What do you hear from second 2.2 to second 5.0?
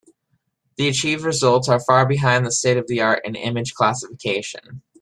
the state-of-the-art in image classification.